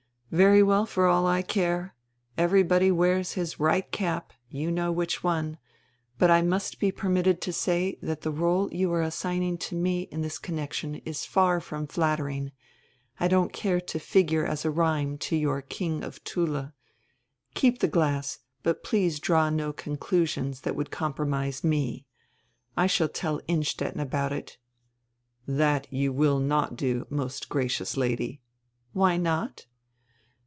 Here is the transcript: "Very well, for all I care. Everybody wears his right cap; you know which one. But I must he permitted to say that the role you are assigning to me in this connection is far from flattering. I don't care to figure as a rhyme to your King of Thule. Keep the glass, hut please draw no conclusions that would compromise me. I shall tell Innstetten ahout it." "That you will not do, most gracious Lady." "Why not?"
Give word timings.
"Very 0.33 0.63
well, 0.63 0.85
for 0.85 1.07
all 1.07 1.27
I 1.27 1.41
care. 1.41 1.93
Everybody 2.37 2.89
wears 2.89 3.33
his 3.33 3.59
right 3.59 3.91
cap; 3.91 4.31
you 4.47 4.71
know 4.71 4.89
which 4.89 5.25
one. 5.25 5.57
But 6.17 6.31
I 6.31 6.41
must 6.41 6.77
he 6.79 6.89
permitted 6.89 7.41
to 7.41 7.51
say 7.51 7.97
that 8.01 8.21
the 8.21 8.31
role 8.31 8.73
you 8.73 8.93
are 8.93 9.01
assigning 9.01 9.57
to 9.67 9.75
me 9.75 10.03
in 10.03 10.21
this 10.21 10.39
connection 10.39 10.95
is 11.03 11.25
far 11.25 11.59
from 11.59 11.85
flattering. 11.85 12.53
I 13.19 13.27
don't 13.27 13.51
care 13.51 13.81
to 13.81 13.99
figure 13.99 14.45
as 14.45 14.63
a 14.63 14.71
rhyme 14.71 15.17
to 15.17 15.35
your 15.35 15.61
King 15.61 16.01
of 16.01 16.21
Thule. 16.23 16.71
Keep 17.53 17.79
the 17.79 17.89
glass, 17.89 18.39
hut 18.63 18.85
please 18.85 19.19
draw 19.19 19.49
no 19.49 19.73
conclusions 19.73 20.61
that 20.61 20.77
would 20.77 20.91
compromise 20.91 21.61
me. 21.61 22.05
I 22.77 22.87
shall 22.87 23.09
tell 23.09 23.41
Innstetten 23.49 23.99
ahout 23.99 24.31
it." 24.31 24.57
"That 25.45 25.91
you 25.91 26.13
will 26.13 26.39
not 26.39 26.77
do, 26.77 27.05
most 27.09 27.49
gracious 27.49 27.97
Lady." 27.97 28.39
"Why 28.93 29.17
not?" 29.17 29.65